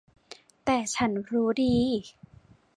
[0.65, 1.75] แต่ฉันรู้ดี